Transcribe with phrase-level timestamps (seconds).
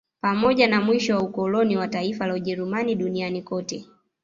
[0.21, 3.85] Pamoja na mwisho wa ukoloni wa taifa la Ujerumani duniani kote